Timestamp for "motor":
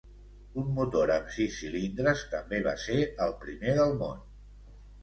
0.79-1.13